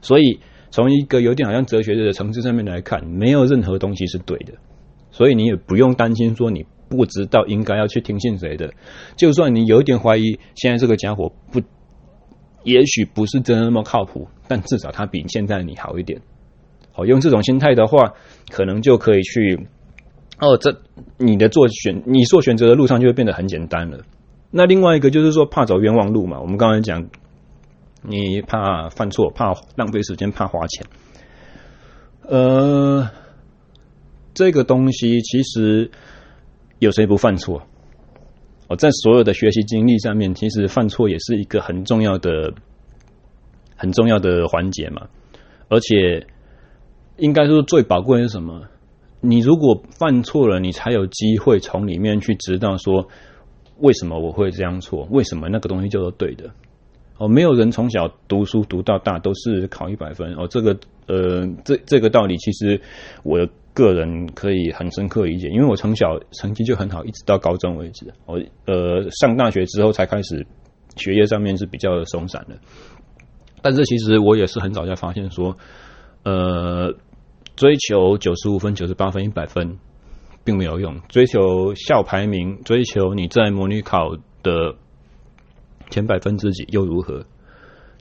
[0.00, 0.40] 所以
[0.74, 4.54] 从一个有点好像哲学的层次上面来看，没有任何东西是对的，
[5.12, 8.74] 所以你也不用担心说你不知道应该要去听信谁的，
[9.14, 11.60] 就算你有一点怀疑现在这个家伙不，
[12.64, 16.20] 也许不是真的那么靠谱，但至少他比现在你好一点。
[16.90, 18.14] 好，用这种心态的话，
[18.50, 19.68] 可能就可以去
[20.40, 20.76] 哦，这
[21.18, 24.00] 你的做选你做选择的路上就会变得很简单了。
[24.50, 26.40] 那另外一个就是说，怕走冤枉路嘛。
[26.40, 27.08] 我们刚才讲，
[28.06, 30.86] 你怕犯错，怕浪费时间，怕花钱。
[32.22, 33.10] 呃，
[34.32, 35.90] 这个东西其实
[36.78, 37.62] 有谁不犯错？
[38.68, 42.52] 哦，在所有的学习经历上面，其实犯错也是一个很重要的、
[43.76, 45.08] 很重要的环节嘛。
[45.68, 46.26] 而且，
[47.16, 48.62] 应该说最宝贵的是什么？
[49.20, 53.08] 你如果犯错了，你才有机会从里面去知道说。
[53.78, 55.04] 为什么我会这样错？
[55.10, 56.48] 为什么那个东西叫做对的？
[57.18, 60.46] 哦，没有人从小读书读到大都是考一百分哦。
[60.48, 62.80] 这个呃，这这个道理其实
[63.22, 68.12] 我个人可以很深刻理解，因为我从小成绩就很好，一直到高中为止。
[68.26, 70.46] 我呃上大学之后才开始
[70.96, 72.56] 学业上面是比较松散的。
[73.62, 75.56] 但是其实我也是很早就发现说，
[76.24, 76.94] 呃，
[77.56, 79.78] 追求九十五分、九十八分、一百分。
[80.46, 84.74] 并没有用，追求校排名，追求你在模拟考的
[85.94, 87.24] 前百分之几又如何？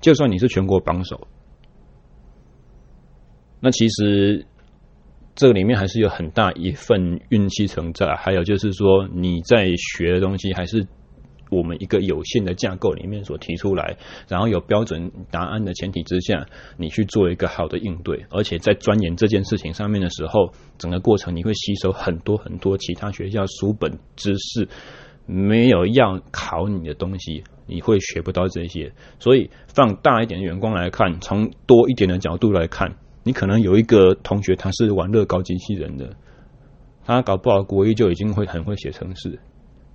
[0.02, 1.28] 就算你是全国榜首，
[3.60, 4.46] 那其实
[5.36, 8.16] 这里面还是有很大一份运气存在。
[8.16, 10.88] 还有就是说，你在学的东西还是。
[11.50, 13.96] 我们一个有限的架构里面所提出来，
[14.28, 24.68] 然后有标准答案的前提之下，你去做一个好的应对，而且在钻研这件事情上面的时候，整个过程你会吸收很多很多其他学校书本知识
[25.26, 28.92] 没有要考你的东西，你会学不到这些。
[29.20, 36.14] 所以放大一点的眼光来看，从多一点的角度来看，你可能有一个同学他是玩乐高机器人的，
[37.06, 39.40] 他搞不好国一就已经会很会写程式。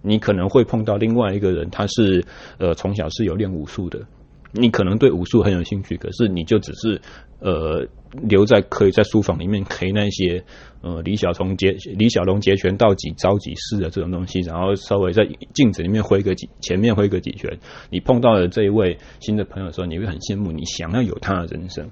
[0.00, 2.24] 你可能会碰到另外一个人，他是
[2.58, 4.06] 呃从小是有练武术的，
[4.52, 7.00] 你可能对武术很有兴趣，可是你就只是
[7.40, 7.86] 呃
[8.22, 10.44] 留在可以在书房里面 K 那些
[10.82, 17.58] 呃李小龙截李小龙截拳道几招几式的这种东西，然后稍微在镜子里面挥个几前面挥个几拳，
[17.90, 21.90] 你碰到了这一位新的朋友的时候，你会很羡慕，你想要有他的人生，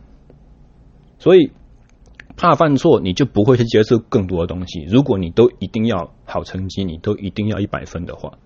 [1.18, 1.50] 所以。
[2.38, 4.84] 怕犯错，你就不会去接受更多的东西。
[4.90, 8.36] 如果你都一定要好成绩，你都一定要一百分的话，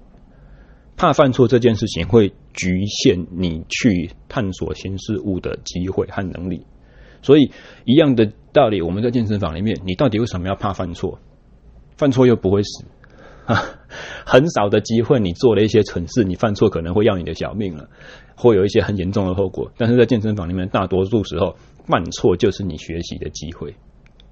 [1.01, 6.67] 怕犯错这件事情会局限你去探索新事物的机会和能力。
[7.23, 7.51] 所以，
[7.87, 11.19] 一样的道理，我们在健身房里面，你到底为什么要怕犯错？
[11.97, 12.85] 犯错又不会死
[13.47, 13.65] 啊，
[14.27, 17.89] 很少的机会，你做了一些蠢事，你犯错可能会要你的小命了，
[18.37, 19.73] 会有一些很严重的后果。
[19.79, 21.57] 但是在健身房里面，大多数时候。
[21.87, 23.75] 犯错就是你学习的机会，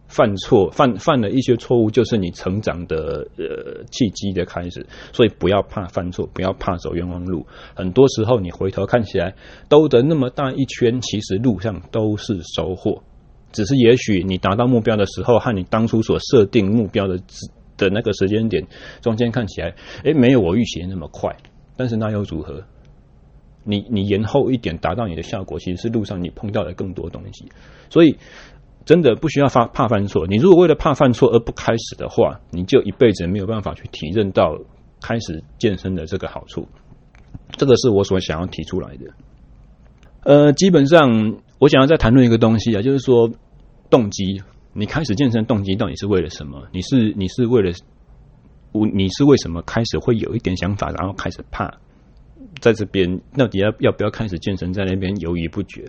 [0.09, 4.85] 犯错犯犯了一些错误，就是你成长的呃契机的开始。
[5.12, 7.47] 所以不要怕犯错，不要怕走冤枉路。
[7.77, 9.35] 很多时候你回头看起来
[9.68, 13.03] 兜得那么大一圈，其实路上都是收获。
[13.53, 17.18] 只是也许你达到目标的时候，和你当初所设定目标的
[17.77, 18.66] 的那个时间点
[19.01, 21.37] 中间看起来，诶，没有我预期的那么快。
[21.77, 22.64] 但是那又如何？
[23.64, 27.47] 你你延后一点达到你的效果，其实是路上你碰到的更多东西。
[27.90, 28.16] 所以
[28.88, 30.27] 真的不需要怕怕犯错。
[30.27, 34.59] 你如果为了怕犯错而不开始的话，你就一辈子没有办法去体认到
[35.03, 36.66] 开始健身的这个好处。
[37.51, 39.05] 这个是我所想要提出来的。
[40.22, 43.31] 呃，基本上我想要再谈论一个东西啊，就是说
[43.90, 44.40] 动机。
[44.72, 46.66] 你开始健身动机到底是为了什么？
[46.72, 47.70] 你是你是为了
[48.72, 48.87] 我？
[48.87, 51.70] 你是为什么开始会有一点想法，然后开始怕？
[52.59, 55.85] 在这边到底要要不要开始健身，在那边犹豫不决，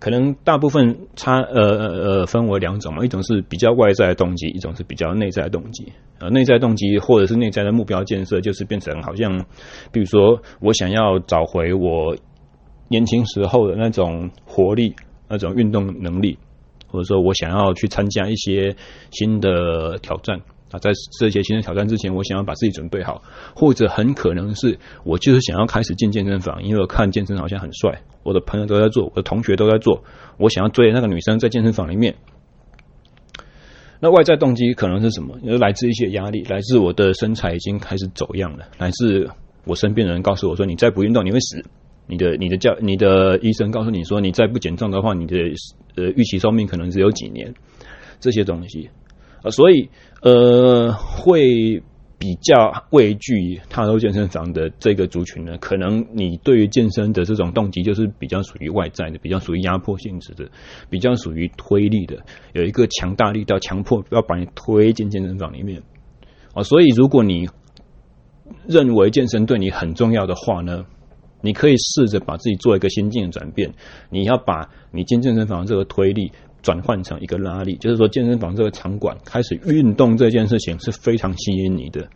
[0.00, 1.88] 可能大部分差呃呃
[2.20, 5.92] 呃分为两种嘛，一种是比较外在的动机，一种是比较内在的动机。
[6.20, 9.44] 呃，内在动机或者是内在的目标建设，就是变成好像，
[9.92, 12.16] 比如说我想要找回我
[12.88, 14.94] 年轻时候的那种活力，
[15.28, 16.38] 那种运动能力，
[16.88, 18.74] 或者说我想要去参加一些
[19.10, 20.40] 新的挑战。
[20.70, 23.22] 啊，在这些新的挑战之前，我想要把自己准备好，
[23.54, 30.04] 或者很可能是我就是想要开始进健身房，因为我看健身好像很帅，我的朋友都在做，我的同学都在做，
[30.36, 32.14] 我想要追那个女生在健身房里面。
[34.00, 35.36] 那外在动机可能是什么？
[35.58, 39.28] 来自一些压力，来自我的身材已经开始走样了，来自
[39.64, 41.64] 我身边的人告诉我说，你再不运动你会死，
[42.06, 45.36] 你的你的教你的医生告诉你说，你再不减重的话，你的
[45.96, 47.54] 呃预期寿命可能只有几年，
[48.20, 48.90] 这些东西。
[49.42, 49.88] 啊，所以
[50.22, 51.82] 呃，会
[52.18, 60.50] 比较畏惧踏入健身房的这个族群呢，可能你对于健身的这种动机就是比较属于外在的，比较属于压迫性质的，
[60.90, 62.16] 比较属于推力的，
[62.54, 65.80] 有一个强大力道强迫要把你推进健身房里面。
[66.54, 67.48] 啊，所以如果你
[68.66, 70.84] 认为健身对你很重要的话呢，
[71.40, 73.72] 你可以试着把自己做一个心境的转变，
[74.10, 76.32] 你要把你进健身房这个推力。
[76.62, 82.08] 转换成一个拉力，就是说健身房这个场馆开始运动这件事情是非常吸引你的，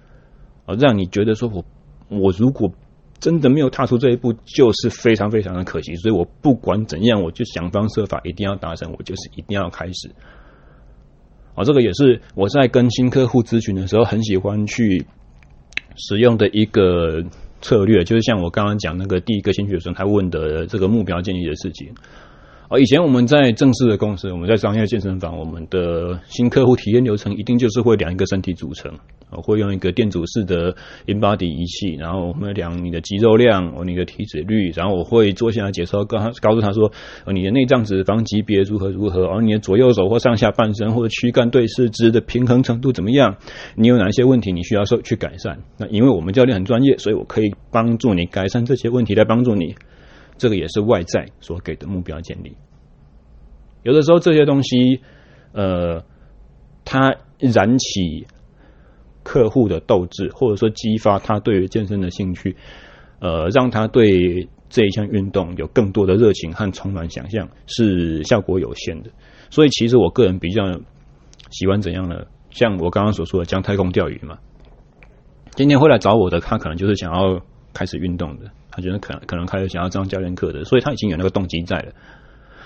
[0.67, 1.65] 啊，让你觉得说我
[2.09, 2.73] 我如果
[3.21, 5.95] 真的没有踏出这一步，就是非常非常的可惜。
[5.95, 10.11] 所以我不管怎样，我就想方设法一定要达成，我就是一定要开始。
[11.55, 15.07] 啊，这个也是我在跟新客户咨询的时候很喜欢去
[15.97, 17.23] 使用的一个
[17.61, 21.95] 策略，就是像我刚刚讲那个第一个新学生他问的这个目标建立的事情。
[22.79, 28.91] 以前我们在正式的公司，我们在商业健身房，我们的新客户体验流程一定就是会量一个身体组成，
[29.31, 30.75] 会用一个电阻式的
[31.07, 36.91] InBody 仪器，然后我们量你的肌肉量，你的体脂率，然后我会坐下来解说，告他告诉他说，
[37.33, 43.37] 你的内脏脂肪级别如何如何，而你的左右手或上下半身或者躯干对四肢的平衡程度怎么样，
[43.77, 45.59] 你有哪些问题你需要说去改善？
[45.77, 49.75] 那因为我们教练很专业，所以我可以帮助你改善这些问题，来帮助你。
[50.39, 52.57] 这个也是外在所给的目标建立。
[53.83, 55.01] 有的时候这些东西，
[55.53, 56.05] 呃，
[56.85, 58.27] 它燃起
[59.23, 62.57] 客户的斗志，或者说激发他对于健身的兴趣，
[63.21, 69.11] 呃，让他对这一项运动有更多的热情和充满想象，是效果有限的。
[69.51, 70.65] 所以，其实我个人比较
[71.51, 72.25] 喜欢怎样呢？
[72.51, 74.39] 像我刚刚所说的，姜太公钓鱼嘛。
[75.53, 77.41] 今天会来找我的，他可能就是想要
[77.75, 78.51] 开始运动的。
[78.73, 81.93] 他觉得可能可能开始想要上教练课的，所以他已经有那个动机在了。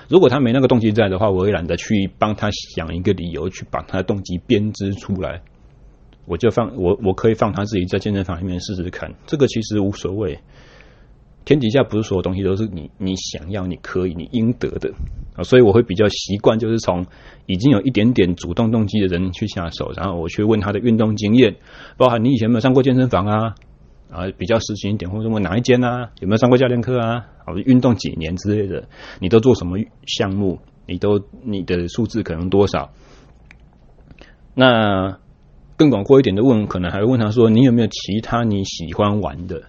[0.09, 5.43] 如果他没那个动机在的话，我也懒得去帮他想一个理由去把他的动机编织出来。
[6.27, 10.39] 我就放我我可以放他自己在健身房里面试试看，这个其实无所谓。
[11.45, 14.93] 天底下不是所有东西都是你你想要、你可以、你应得的
[15.37, 17.07] 啊，所以我会比较习惯就是从
[17.47, 21.55] 已经有一点点主动动机的人去下手，然后我去问他的运动经验，
[21.97, 23.55] 包含你以前有没有上过健身房啊？
[24.11, 28.89] 啊，比较实情一点，或者问哪一间啊，有没有上过教练课啊，啊，运动几年之类的，
[29.21, 30.61] 你都做什么项目？
[30.87, 32.91] 你都你的数字可能多少？
[34.55, 35.19] 那
[35.77, 39.63] 更广阔一点的问，可能还会问他说，你有没有其他你喜欢玩的？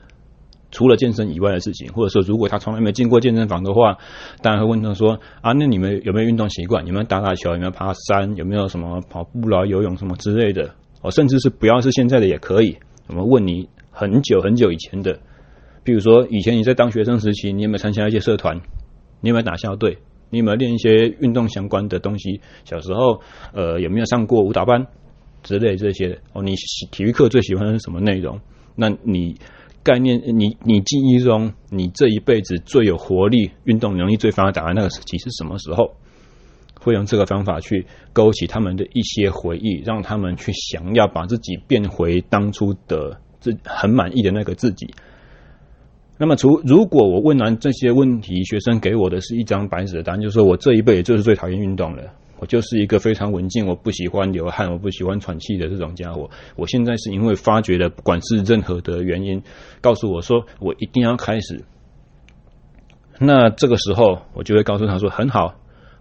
[0.69, 3.97] 除了健身以外的事情，或者说，如果他从来没进过健身房的话，
[4.41, 6.85] 当然会问他说：“啊，那你们有没有运动习惯？
[6.85, 7.53] 有没有打打球？
[7.53, 8.35] 有没有爬山？
[8.35, 10.75] 有没有什么跑步啦、游泳什么之类的？
[11.01, 12.77] 哦，甚至是不要是现在的也可以。
[13.07, 15.19] 我们问你很久很久以前的，
[15.83, 18.61] 比如说以前你在当学生时期，你有没有参加一些社团？
[19.21, 19.97] 你有没有打校队？
[20.29, 22.39] 你有没有练一些运动相关的东西？
[22.63, 23.21] 小时候，
[23.53, 24.85] 呃，有没有上过舞蹈班
[25.41, 26.19] 之类这些？
[26.33, 26.53] 哦，你
[26.91, 28.39] 体育课最喜欢的是什么内容？
[28.75, 29.35] 那你。
[29.83, 35.95] 概念，你你记忆中，你这一辈子最有活力、运动能力最发达的那个时期是什么时候？
[36.81, 44.93] 会用这个方法去勾起他们的一些回忆，让他们去想要把自己变回当初的自很满意的那个自己。
[46.17, 52.03] 那么，除如果我问完这些问题，学生给我的是一张白纸的答案，就是说我这一辈子就是最讨厌运动了。
[52.39, 56.29] 我就是一个非常文静，我不喜欢流汗，我不喜欢喘气的这种家伙。
[56.55, 59.41] 我现在是因为发觉了，不管是任何的原因，
[59.81, 61.63] 告诉我说我一定要开始。
[63.19, 65.55] 那这个时候，我就会告诉他说：“很好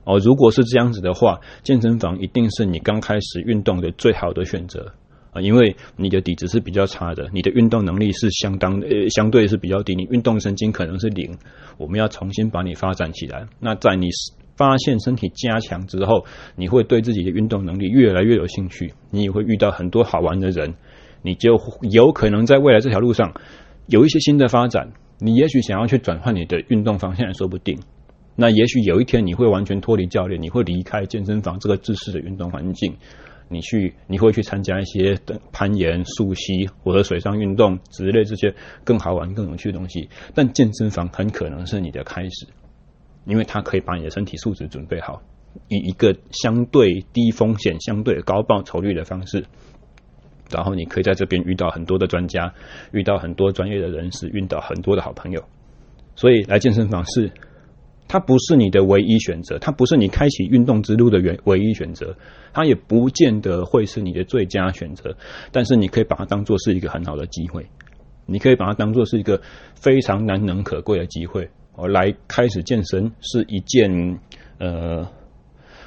[0.05, 4.93] 哦，如果是这样子的话，健身房一定是你刚开始运动的最好的选择
[5.37, 11.37] 啊，因为你的底子是比较差的，你的运动能力是相当呃相对是比较低，你运动神经可能是零。
[11.78, 13.47] 我们要重新把你发展起来。
[13.61, 14.09] 那在你。”
[14.57, 16.24] 发现身体加强之后，
[16.57, 20.72] 你会对自己的运动能力越来越有兴趣，你也会遇到很多好玩的人，
[21.20, 21.61] 你就
[21.91, 23.34] 有可能在未来这条路上
[23.87, 24.91] 有一些新的发展。
[25.18, 27.78] 你也许想要去转换你的运动方向也说不定。
[28.34, 32.97] 那也许有一天你会完全脱离教练，你会离开健身房这个自私的运动环境，
[33.49, 35.18] 你去你会去参加一些
[35.53, 40.09] 攀岩、溯溪或者水上运动之类这些更好玩、更有趣的东西。
[40.34, 42.47] 但健身房很可能是你的开始。
[43.24, 45.20] 因为它可以把你的身体素质准备好，
[45.66, 49.44] 以一个相对低风险、相对高报酬率的方式，
[50.49, 52.55] 然后你可以在这边遇到很多的专家，
[52.92, 55.42] 遇到很多专业的人士，遇到很多的好朋友。
[56.14, 57.32] 所以来健身房是，
[58.09, 62.16] 它不是你的唯一选择，它不是你开启运动之路的原唯一选择，
[62.52, 65.16] 它也不见得会是你的最佳选择。
[65.50, 67.66] 但是你可以把它当做是一个很好的机会，
[68.26, 69.40] 你可以把它当做是一个
[69.74, 71.48] 非常难能可贵的机会。
[71.74, 74.18] 我来开始健身是一件，
[74.59, 75.07] 呃，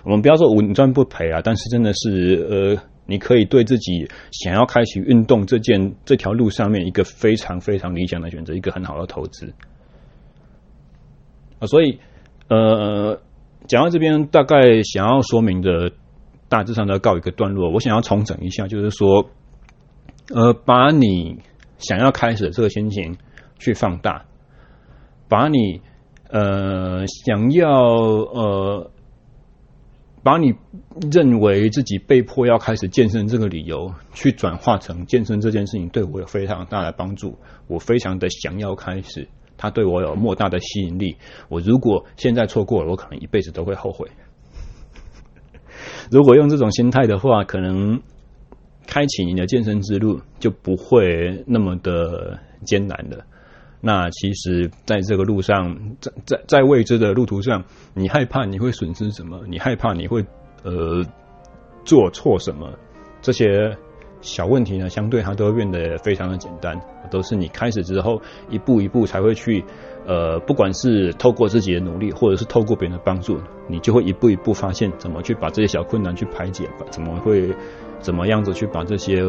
[0.03, 9.51] 我们不要说稳赚不赔啊，但是真的是，呃，你可以对自己想要开启运动这件这条路上面一个非常非常理想的选择，一个很好的投资
[11.57, 11.65] 啊。
[11.65, 11.97] 所以，
[12.49, 13.21] 呃，
[13.67, 15.91] 讲到这边，大概想要说明的，
[16.47, 17.69] 大致上都要告一个段落。
[17.69, 19.29] 我想要重整一下，就是说，
[20.33, 21.39] 呃，把你
[21.77, 23.17] 想要开始的这个心情
[23.59, 24.25] 去放大。
[25.27, 25.81] 把你
[26.31, 28.89] 呃想要呃
[30.23, 30.55] 把你
[31.11, 37.37] 认为自己被迫要开始健身这个理由，去转化成健身这件事情对我有非常大的帮助。
[37.67, 39.29] 我非常的想要开始，
[39.59, 41.17] 它对我有莫大的吸引力。
[41.49, 44.09] 我如果现在错过了，我可能一辈子都会后悔。
[46.09, 48.01] 如果用这种心态的话，可能
[48.87, 53.25] 开启你的健身之路就不会那么的艰难了。
[53.81, 59.41] 那其实，在这个路上，在在在未知的路途上，你害怕你会损失什么？
[59.47, 60.25] 你害怕你会
[60.63, 61.03] 呃
[61.85, 62.73] 做错什么？
[63.21, 63.77] 这些
[64.21, 69.63] 小问题呢，相对它都会变得非常的简单，都是你开始之后一步一步才会去
[70.05, 77.53] 呃，不管是透过自己的努力，或者是透过别人的帮助，你就会一步一步发现怎么去把这些小困难去排解，怎么会
[77.99, 79.23] 怎么样子去把这些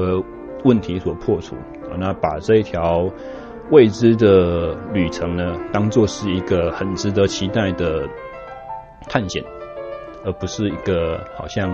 [0.64, 1.56] 问题所破除。
[1.98, 3.10] 那把这一条。
[3.70, 8.04] 未知的旅程呢，当做是一个很值得期待的
[9.08, 9.44] 探险，
[10.24, 11.70] 而不是一个好像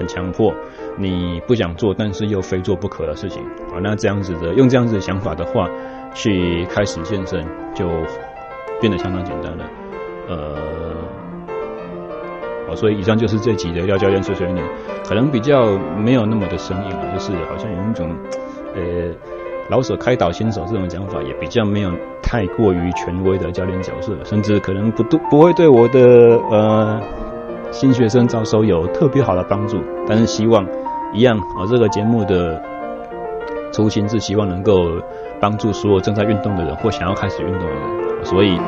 [0.00, 0.50] 很强迫
[0.96, 3.76] 你不想做，但是又非做不可的事情啊。
[3.82, 5.68] 那这样子的，用这样子的想法的话，
[6.14, 7.44] 去开始健身
[7.74, 7.86] 就
[8.80, 9.64] 变得相当简单了。
[10.28, 10.56] 呃，
[12.66, 14.64] 好，所以以上就是这集的廖教练碎碎念，
[15.06, 18.10] 可能比较没有那么的生硬了，就是好像有一种
[18.74, 19.14] 呃。
[19.68, 26.00] 老手开导新手这种讲法也比较没有太过于权威的教练角色，甚至可能不都不会对我的
[26.50, 27.00] 呃
[27.70, 29.78] 新学生招收有特别好的帮助。
[30.06, 30.66] 但是希望
[31.12, 32.60] 一样啊，这个节目的
[33.72, 34.86] 初心是希望能够
[35.40, 38.24] 帮助所有正在运动的人或想要开始运动的人。
[38.24, 38.58] 所以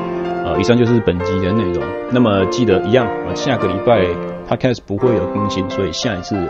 [0.44, 1.82] 呃，以上就是本集的内容。
[2.10, 4.06] 那么记得一样啊，下个礼拜
[4.48, 6.48] Podcast 不会有更新，所以下一次。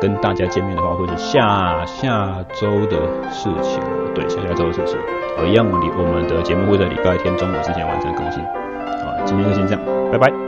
[0.00, 2.98] 跟大家见面的话，会是下下周的
[3.30, 3.80] 事情。
[4.12, 4.98] 对，下下周的事情。
[5.34, 8.42] 好，一样，我们的节目会在礼拜天中午之前完成更新。
[8.44, 9.80] 好，今天就先这样，
[10.12, 10.43] 拜拜。